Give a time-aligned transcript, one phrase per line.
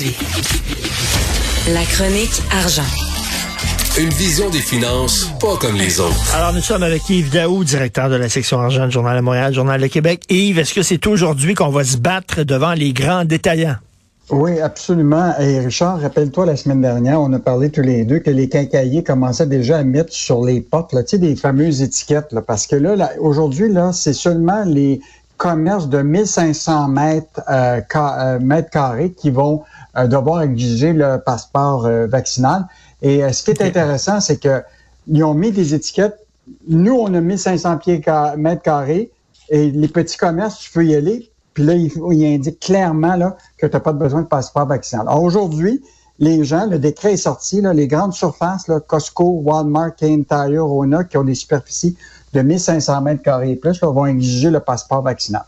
[0.00, 0.16] aujourd'hui.
[1.72, 2.82] La chronique argent.
[3.98, 6.34] Une vision des finances pas comme les autres.
[6.34, 9.52] Alors, nous sommes avec Yves Daou, directeur de la section argent du Journal de Montréal,
[9.52, 10.22] Journal de Québec.
[10.30, 13.76] Yves, est-ce que c'est aujourd'hui qu'on va se battre devant les grands détaillants?
[14.30, 15.34] Oui, absolument.
[15.40, 19.02] Et Richard, rappelle-toi, la semaine dernière, on a parlé tous les deux que les quincailliers
[19.02, 22.68] commençaient déjà à mettre sur les portes, là, tu sais, des fameuses étiquettes, là, parce
[22.68, 25.00] que là, là aujourd'hui, là, c'est seulement les
[25.40, 29.62] commerces de 1500 mètres, euh, euh, mètres carrés qui vont
[29.96, 32.66] euh, devoir exiger le passeport vaccinal.
[33.00, 34.62] Et ce qui est intéressant, c'est que
[35.08, 36.18] ils ont mis des étiquettes.
[36.68, 38.02] Nous, on a 1500 pieds
[38.36, 39.10] mètres carrés
[39.48, 41.30] et les petits commerces, tu peux y aller.
[41.54, 45.06] Puis là, il, il indique clairement là, que tu n'as pas besoin de passeport vaccinal.
[45.08, 45.82] Alors aujourd'hui,
[46.18, 50.66] les gens, le décret est sorti, là, les grandes surfaces, là, Costco, Walmart, Kane Tire,
[50.66, 51.96] Rona, qui ont des superficies
[52.32, 55.44] de 1500 mètres carrés et plus, là, vont exiger le passeport vaccinal.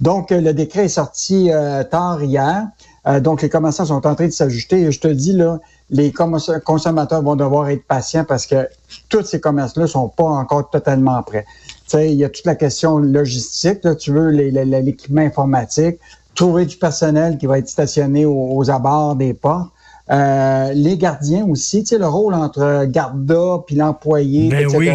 [0.00, 2.66] Donc, euh, le décret est sorti euh, tard hier.
[3.06, 4.82] Euh, donc, les commerçants sont en train de s'ajuster.
[4.82, 5.58] Et je te dis, là,
[5.90, 8.68] les consommateurs vont devoir être patients parce que
[9.08, 11.46] tous ces commerces-là sont pas encore totalement prêts.
[11.66, 13.84] Tu sais, il y a toute la question logistique.
[13.84, 15.98] Là, tu veux l'équipement informatique,
[16.34, 19.70] trouver du personnel qui va être stationné aux, abords des portes.
[20.10, 24.78] Euh, les gardiens aussi, tu sais, le rôle entre garda puis l'employé, ben etc.
[24.78, 24.88] Oui.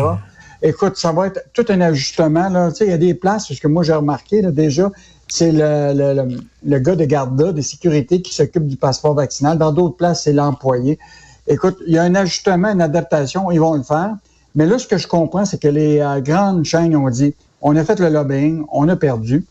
[0.63, 2.49] Écoute, ça va être tout un ajustement.
[2.49, 2.71] Là.
[2.71, 4.91] Tu sais, il y a des places, ce que moi j'ai remarqué là, déjà,
[5.27, 9.57] c'est le, le, le, gars de garda, de sécurité qui s'occupe du passeport vaccinal.
[9.57, 10.99] Dans d'autres places, c'est l'employé.
[11.47, 14.15] Écoute, il y a un ajustement, une adaptation, ils vont le faire.
[14.55, 17.75] Mais là, ce que je comprends, c'est que les euh, grandes chaînes ont dit, on
[17.75, 19.45] a fait le lobbying, on a perdu.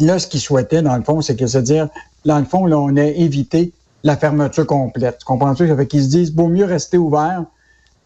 [0.00, 1.88] Là, ce qu'ils souhaitaient, dans le fond, c'est que, c'est-à-dire,
[2.24, 5.18] dans le fond, là, on a évité la fermeture complète.
[5.18, 5.68] Tu comprends-tu?
[5.68, 7.44] Ça fait qu'ils se disent, vaut mieux rester ouvert,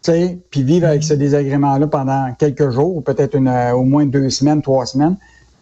[0.02, 4.62] puis vivre avec ce désagrément-là pendant quelques jours, peut-être une, euh, au moins deux semaines,
[4.62, 5.16] trois semaines,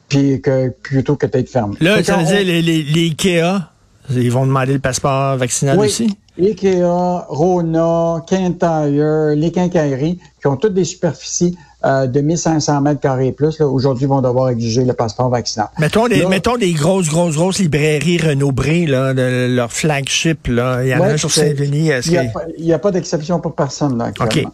[0.08, 1.76] puis que plutôt que d'être fermé.
[1.80, 3.72] Là, ça veut dire les, les, les IKEA,
[4.10, 6.16] ils vont demander le passeport vaccinal oui, aussi?
[6.38, 11.56] IKEA, Rona, Kentire, les quincailleries, qui ont toutes des superficies
[11.86, 15.68] euh, de 1500 mètres carrés et plus, aujourd'hui vont devoir exiger le passeport vaccinal.
[15.78, 20.82] Mettons des, Là- mettons des grosses, grosses, grosses librairies Renaud-Bré, là, de leur flagship, là.
[20.82, 21.90] Il y en a un sur Saint-Denis.
[22.06, 24.52] Il n'y a, que- pas- a d'exception pour personne, là, actuellement.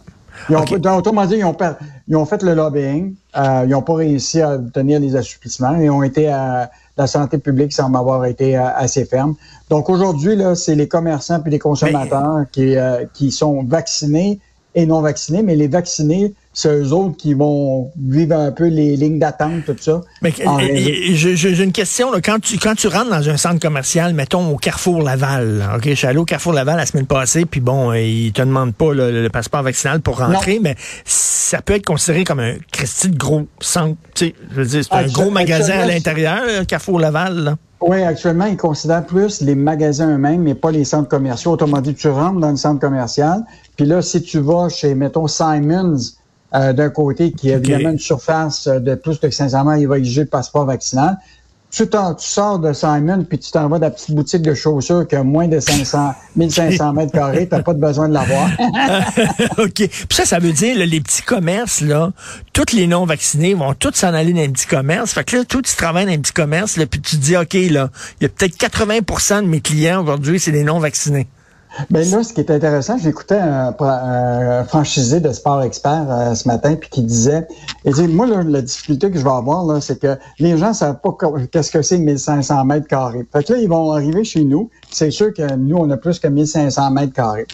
[0.49, 1.55] Ils ont, donc, Autrement dit, ils ont,
[2.07, 5.89] ils ont fait le lobbying, euh, ils n'ont pas réussi à obtenir les assouplissements et
[5.89, 9.35] ont été à, la santé publique semble avoir été euh, assez ferme.
[9.69, 14.39] Donc aujourd'hui, là, c'est les commerçants puis les consommateurs qui, euh, qui sont vaccinés
[14.75, 18.95] et non vaccinés, mais les vaccinés, c'est eux autres qui vont vivre un peu les
[18.95, 20.01] lignes d'attente, tout ça.
[20.21, 20.31] Mais
[21.13, 22.11] j'ai une question.
[22.11, 22.21] Là.
[22.21, 25.85] Quand, tu, quand tu rentres dans un centre commercial, mettons au Carrefour Laval, là, OK,
[25.85, 28.75] je suis allé au Carrefour Laval la semaine passée, puis bon, euh, ils te demandent
[28.75, 30.75] pas le, le passeport vaccinal pour rentrer, mais
[31.05, 33.95] ça peut être considéré comme un Christy de gros centre.
[34.13, 37.35] Tu sais, je veux dire, c'est un gros magasin à l'intérieur, Carrefour Laval.
[37.35, 37.55] Là.
[37.81, 41.51] Oui, actuellement, ils considèrent plus les magasins eux-mêmes, mais pas les centres commerciaux.
[41.51, 43.43] Autrement dit, tu rentres dans le centre commercial,
[43.75, 45.97] puis là, si tu vas chez, mettons, Simons,
[46.55, 47.63] euh, d'un côté, qui a OK.
[47.63, 51.17] évidemment une surface euh, de plus de 500 mètres, il va exiger le passeport vaccinal.
[51.71, 55.07] Tu, tu sors de Simon, puis tu t'en vas de la petite boutique de chaussures
[55.07, 58.47] qui a moins de 500, 1500 mètres carrés, t'as pas de besoin de l'avoir.
[59.57, 59.73] OK.
[59.73, 62.11] Puis ça, ça veut dire, là, les petits commerces, là,
[62.53, 65.13] tous les non-vaccinés vont tous s'en aller dans les petits commerces.
[65.13, 67.35] Fait que là, toi, tu travailles dans les petits commerces, là, puis tu te dis,
[67.35, 67.89] OK, là,
[68.21, 71.27] il y a peut-être 80% de mes clients aujourd'hui, c'est des non-vaccinés.
[71.89, 76.75] Ben là, ce qui est intéressant, j'écoutais un, franchisé de sport expert euh, ce matin,
[76.75, 77.47] puis qui disait,
[77.85, 80.99] il moi, là, la difficulté que je vais avoir, là, c'est que les gens savent
[81.01, 81.15] pas
[81.51, 83.25] qu'est-ce que c'est 1500 mètres carrés.
[83.31, 84.69] Fait que là, ils vont arriver chez nous.
[84.91, 87.47] C'est sûr que nous, on a plus que 1500 mètres carrés.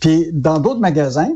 [0.00, 1.32] Puis dans d'autres magasins,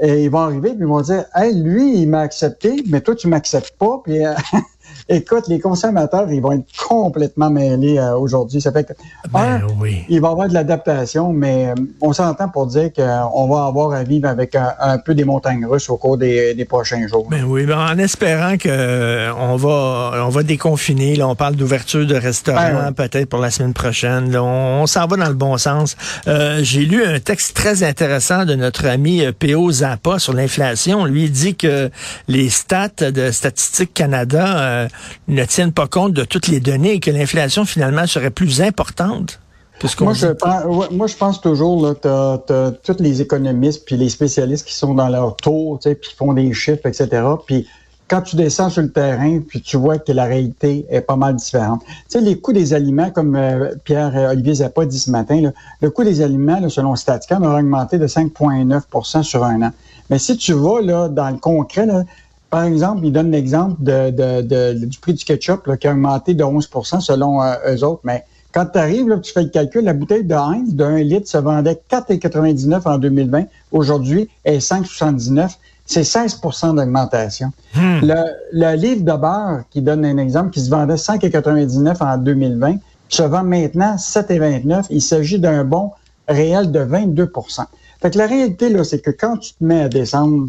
[0.00, 3.14] et ils vont arriver puis ils vont dire, hey, lui, il m'a accepté, mais toi,
[3.14, 4.00] tu m'acceptes pas.
[4.04, 4.34] Puis euh,
[5.08, 8.60] écoute, les consommateurs, ils vont être complètement mêlés euh, aujourd'hui.
[8.60, 8.92] Ça fait que
[9.34, 10.04] un, Ben oui.
[10.08, 13.92] il va y avoir de l'adaptation, mais euh, on s'entend pour dire qu'on va avoir
[13.92, 17.26] à vivre avec un, un peu des montagnes russes au cours des, des prochains jours.
[17.30, 21.16] Ben oui, ben en espérant que euh, on va on va déconfiner.
[21.16, 24.30] Là, on parle d'ouverture de restaurants Ben peut-être pour la semaine prochaine.
[24.32, 25.96] Là, on, on s'en va dans le bon sens.
[26.26, 29.70] Euh, J'ai lu un texte très intéressant de notre ami euh, P.O.
[29.70, 31.04] Zappa sur l'inflation.
[31.04, 31.90] Lui il dit que
[32.28, 34.88] les stats de Statistique Canada euh,
[35.28, 39.40] ne tiennent pas compte de toutes les données et que l'inflation finalement serait plus importante.
[39.78, 40.20] que ce qu'on Moi dit.
[40.20, 44.66] je, pense, ouais, moi, je pense toujours, t'as, t'as tous les économistes puis les spécialistes
[44.66, 47.22] qui sont dans leur tour, tu puis qui font des chiffres, etc.
[47.46, 47.66] Puis
[48.08, 51.36] quand tu descends sur le terrain, puis tu vois que la réalité est pas mal
[51.36, 51.82] différente.
[51.84, 55.90] Tu sais, les coûts des aliments, comme euh, Pierre-Olivier Zappa dit ce matin, là, le
[55.90, 59.72] coût des aliments, là, selon Statisticam, a augmenté de 5,9% sur un an.
[60.08, 62.04] Mais si tu vas là, dans le concret, là,
[62.50, 65.92] par exemple, il donne l'exemple de, de, de- du prix du ketchup là, qui a
[65.92, 69.84] augmenté de 11% selon euh, eux autres, mais Quand tu arrives, tu fais le calcul,
[69.84, 73.44] la bouteille de Heinz de 1 litre se vendait 4,99 en 2020.
[73.70, 75.50] Aujourd'hui, elle est 5,79.
[75.84, 77.50] C'est 16% d'augmentation.
[77.74, 78.00] Hmm.
[78.02, 78.14] Le,
[78.52, 82.76] le livre de beurre, qui donne un exemple, qui se vendait 5,99 en 2020,
[83.08, 84.86] se vend maintenant 7,29.
[84.90, 85.90] Il s'agit d'un bon
[86.26, 87.64] réel de 22%
[88.00, 90.48] Fait que la réalité, là, c'est que quand tu te mets à descendre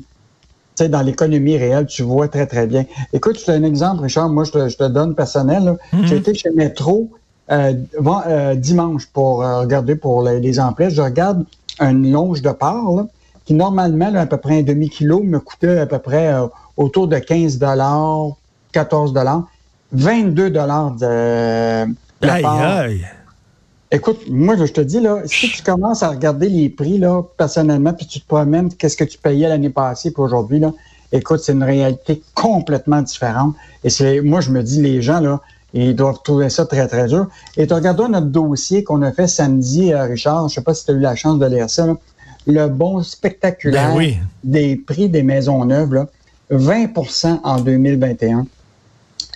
[0.78, 2.86] sais, dans l'économie réelle, tu vois très, très bien.
[3.14, 5.64] Écoute, je un exemple, Richard, moi, je te, je te donne personnel.
[5.64, 5.76] là.
[6.04, 7.10] J'ai été chez Métro
[7.52, 7.74] euh,
[8.28, 10.92] euh, dimanche pour euh, regarder pour les, les emplettes.
[10.92, 11.46] Je regarde
[11.80, 13.08] une longe de porc, là,
[13.46, 17.08] qui normalement, là, à peu près un demi-kilo, me coûtait à peu près euh, autour
[17.08, 17.60] de 15
[18.72, 19.14] 14
[19.94, 23.17] 22 de, de Aïe, porc.
[23.90, 27.94] Écoute, moi, je te dis, là, si tu commences à regarder les prix, là, personnellement,
[27.94, 30.74] puis tu te promènes, qu'est-ce que tu payais l'année passée, puis aujourd'hui, là,
[31.14, 33.56] écoute, c'est une réalité complètement différente.
[33.86, 35.40] Et c'est, moi, je me dis, les gens, là,
[35.74, 37.28] ils doivent trouver ça très, très dur.
[37.56, 40.86] Et tu regarderas notre dossier qu'on a fait samedi, euh, Richard, je sais pas si
[40.86, 41.96] tu as eu la chance de lire ça, là.
[42.46, 44.18] le bon spectaculaire Ben oui.
[44.44, 46.08] des prix des maisons neuves, là,
[46.52, 48.46] 20% en 2021.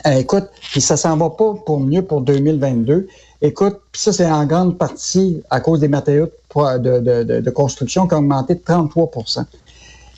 [0.08, 3.08] Euh, écoute, puis ça s'en va pas pour mieux pour 2022.
[3.44, 7.40] Écoute, puis ça, c'est en grande partie à cause des matériaux de, de, de, de-
[7.42, 9.46] de construction qui ont augmenté de 33%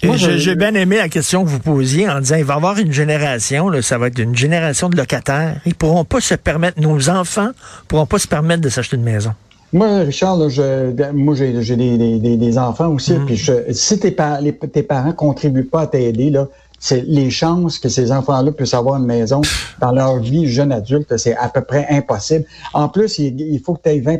[0.04, 2.58] Moi, J'ai je- bien aimé la question que vous posiez en disant il va y
[2.58, 5.62] avoir une génération, là, ça va être une génération de locataires.
[5.66, 7.50] Ils pourront pas se permettre, nos enfants
[7.88, 9.32] pourront pas se permettre de s'acheter une maison.
[9.72, 13.14] Moi, Richard, là, je, moi, j'ai des, des- des- des enfants aussi.
[13.26, 16.48] Puis je- si tes, par- les- tes parents contribuent pas à t'aider, là,
[16.84, 19.40] c'est les chances que ces enfants-là puissent avoir une maison
[19.80, 22.44] dans leur vie jeune adulte, c'est à peu près impossible.
[22.74, 24.18] En plus, il, faut que tu aies 20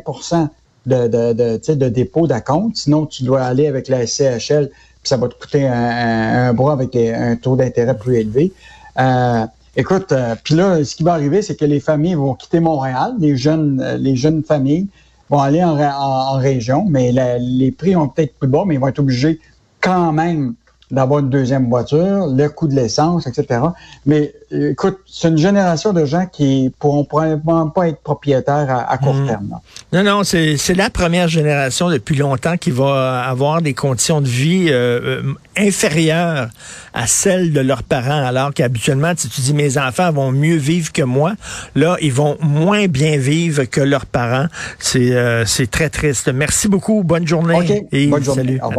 [0.86, 5.18] de, de, de, de dépôt d'acompte, sinon tu dois aller avec la SCHL, puis ça
[5.18, 8.50] va te coûter un, un, un bras avec un taux d'intérêt plus élevé.
[8.98, 9.44] Euh,
[9.76, 13.12] écoute, euh, puis là, ce qui va arriver, c'est que les familles vont quitter Montréal,
[13.18, 14.86] les jeunes, euh, les jeunes familles
[15.28, 18.88] vont aller en, en- région, mais les prix vont peut-être plus bas, mais ils vont
[18.88, 19.38] être obligés
[19.82, 20.54] quand même
[20.90, 23.60] d'avoir une deuxième voiture, le coût de l'essence, etc.
[24.06, 28.98] Mais écoute, c'est une génération de gens qui pourront probablement pas être propriétaires à, à
[28.98, 29.48] court terme.
[29.50, 29.60] là.
[29.92, 34.28] Non, non, c'est c'est la première génération depuis longtemps qui va avoir des conditions de
[34.28, 35.22] vie euh, euh,
[35.56, 36.48] inférieures
[36.92, 40.92] à celles de leurs parents, alors qu'habituellement, si tu dis mes enfants vont mieux vivre
[40.92, 41.32] que moi,
[41.74, 44.46] là, ils vont moins bien vivre que leurs parents.
[44.78, 46.30] C'est euh, c'est très triste.
[46.32, 47.02] Merci beaucoup.
[47.02, 47.56] Bonne journée.
[47.56, 47.84] OK.
[47.92, 48.42] Et Bonne journée.
[48.42, 48.60] salut.
[48.62, 48.72] Au revoir.